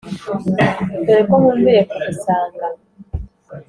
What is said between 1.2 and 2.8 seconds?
ko nkumbuye kugusanga